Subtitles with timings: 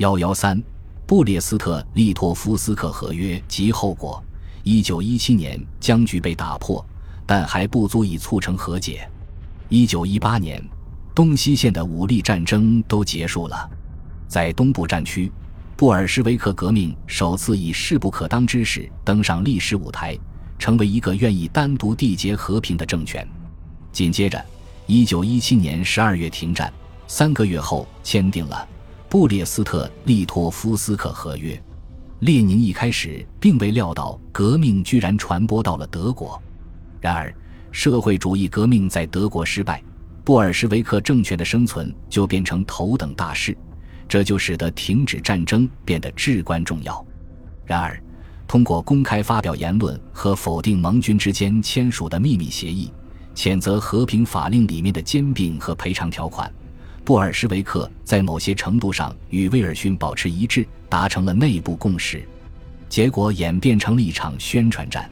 [0.00, 0.58] 幺幺三，
[1.06, 4.22] 布列斯特利托夫斯克合约及后果。
[4.62, 6.82] 一九一七年，僵局被打破，
[7.26, 9.06] 但还不足以促成和解。
[9.68, 10.64] 一九一八年，
[11.14, 13.70] 东西线的武力战争都结束了。
[14.26, 15.30] 在东部战区，
[15.76, 20.18] 布尔什维克革命首次以势不可当之势登上历史舞台，
[20.58, 23.28] 成为一个愿意单独缔结和平的政权。
[23.92, 24.42] 紧接着，
[24.86, 26.72] 一九一七年十二月停战，
[27.06, 28.66] 三个月后签订了
[29.10, 31.60] 布列斯特利托夫斯克合约。
[32.20, 36.40] 列宁一开始并未料到革命居然传播到了德国，
[37.00, 37.34] 然而
[37.72, 39.82] 社会主义革命在德国失败，
[40.22, 43.56] 布尔什维克政权的生存就变成头等大事，
[44.06, 47.04] 这就使得停止战争变得至关重要。
[47.64, 48.00] 然而，
[48.46, 52.92] 通过公开发表言论和否定盟军之间签署的秘密协议，
[53.34, 56.48] 谴责和平法令里面的兼并和赔偿条款。
[57.10, 62.22] 布尔什维克在某些程度上与威尔逊保持一致，达成了内部共识，
[62.88, 65.10] 结果演变成了一场宣传战。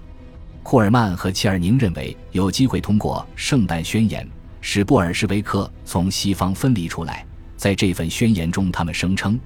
[0.62, 4.24] 库尔曼和切尔宁认为有机会通过圣诞宣言
[4.60, 7.26] 使布尔什维克从西方分离出来。
[7.56, 9.36] 在这份宣言中，他们声称，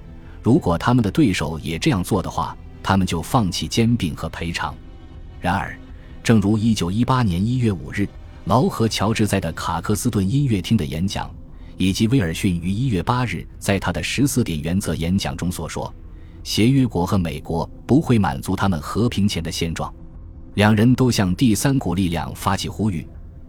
[0.43, 4.75] 如果他们的对手也这样做的话，他们就放弃兼并和赔偿。
[5.41, 5.75] 然而，
[6.21, 8.07] 正如1918年1月5日
[8.45, 11.33] 劳和乔治在的卡克斯顿音乐厅的演讲。
[11.77, 15.93] 以及威尔逊于一月八日在他的十四点原则演讲中所说，
[16.43, 19.93] 协约国和美国不会满足他们和平前的现状。
[20.55, 23.07] 两人都向第三股力量发起呼吁，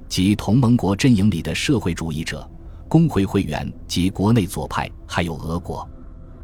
[0.09, 2.49] 即同盟国阵营里的社会主义者、
[2.89, 5.87] 工会会员及国内左派，还有俄国。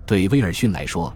[0.05, 1.15] 对威尔逊来说，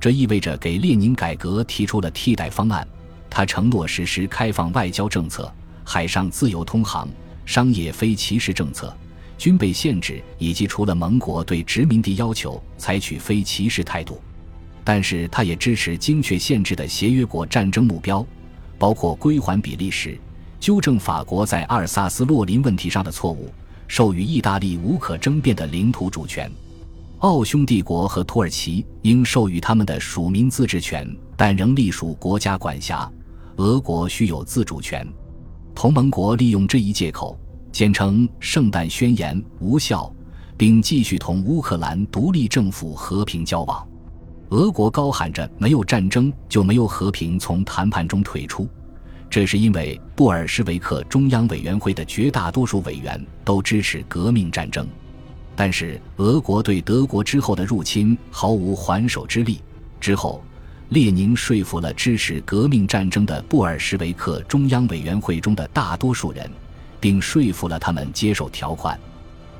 [0.00, 2.86] 这意味着给列宁改革提出了替代方案。
[3.28, 5.52] 他承诺实施开放外交政策、
[5.84, 7.06] 海上自由通航、
[7.44, 8.96] 商业非歧视政策。
[9.38, 14.20] 军备限制，以及除了盟国对殖民地要求采取非歧视态度，
[14.82, 18.26] 但是他也支持精确限制的协约国战争目标，
[18.78, 20.18] 包括归还比利时，
[20.58, 23.50] 纠正法国在阿尔萨斯洛林问题上的错误，
[23.86, 26.50] 授予意大利无可争辩的领土主权，
[27.18, 33.10] 奥匈帝国和土耳其应授予他们的属民自治权，但仍隶属国家管辖，
[33.56, 35.06] 俄国需有自主权。
[35.74, 37.38] 同盟国利用这一借口。
[37.76, 40.10] 简称《圣诞宣言》无效，
[40.56, 43.86] 并继续同乌克兰独立政府和平交往。
[44.48, 48.66] 俄国高喊着“没有战争就没有和平”，从谈判中退出，
[49.28, 54.88] 这是因为布尔什维克中央委员会的绝大多数委员都支持革命战争。
[55.54, 59.60] 但是，俄国对德国之后的入侵毫无还手之力。
[60.00, 60.42] 之后，
[60.88, 66.50] 列宁说服了支持革命战争的布尔什维克中央委员会中的大多数人。
[67.06, 68.98] 并说服了他们接受条款，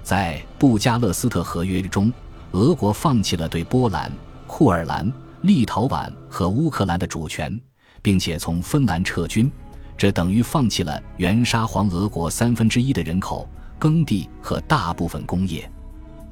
[0.02, 2.12] 在布加勒斯特合约中，
[2.50, 4.10] 俄国放弃了对波兰、
[4.48, 5.08] 库尔兰、
[5.42, 7.56] 立陶宛和乌克兰的主权，
[8.02, 9.48] 并且从芬兰撤军，
[9.96, 15.70] 这等于放弃了原沙皇俄国三分之一的人口、耕地和大部分工业。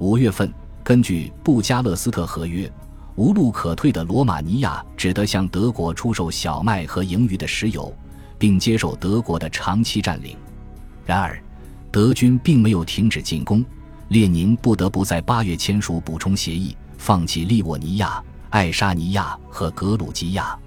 [0.00, 0.52] 五月份，
[0.82, 2.68] 根据布加勒斯特合约，
[3.14, 7.96] 无路可退的罗马尼亚只得向德国出售小麦和盈余的石油，
[8.36, 10.36] 并接受德国的长期占领。
[11.04, 11.38] 然而，
[11.90, 13.64] 德军并没有停止进攻，
[14.08, 20.58] 列宁不得不在八月签署补充协议，放弃利沃尼亚、爱沙尼亚和格鲁吉亚。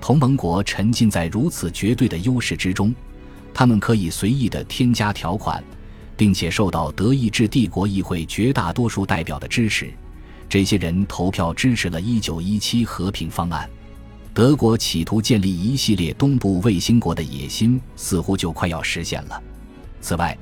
[0.00, 2.94] 同盟国沉浸在如此绝对的优势之中，
[3.54, 5.62] 他们可以随意的添加条款，
[6.16, 9.92] 并且受到德意志帝国议会绝大多数代表的支持。
[10.48, 13.68] 这些人投票支持了1917和平方案。
[14.34, 19.42] 德国企图建立一系列东部卫星国的野心似乎就快要实现了。
[20.02, 20.36] 此外，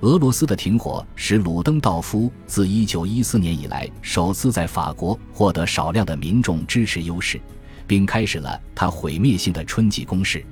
[0.00, 7.40] 俄罗斯的停火使鲁登道夫自1914年以来首次在法国获得少量的民众支持优势，
[7.86, 10.44] 并开始了他毁灭性的春季攻势。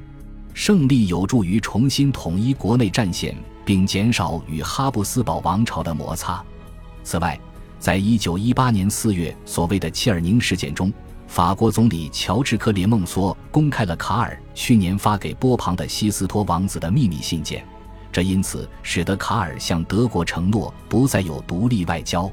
[0.54, 6.42] 胜利有助于重新统一国内战线，并减少与哈布斯堡王朝的摩擦。
[7.02, 7.38] 此外，
[7.80, 10.92] 在1918年4月所谓的切尔宁事件中，
[11.26, 17.66] 法国总理乔治·克列孟梭公开了卡尔去年发给波旁的西斯托王子的秘密信件。
[18.12, 22.30] 这因此使得卡尔向德国承诺不再有独立外交，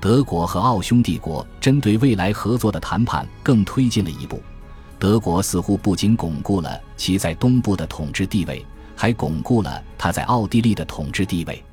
[0.00, 4.40] 德国和奥匈帝国针对未来合作的谈判更推进了一步。
[4.96, 11.64] 德国似乎不仅巩固了其在东部的统治地位，还巩固了他在奥地利的统治地位。